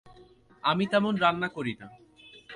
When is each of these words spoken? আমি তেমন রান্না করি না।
আমি 0.63 0.85
তেমন 0.87 1.13
রান্না 1.15 1.47
করি 1.47 1.73
না। 1.79 1.87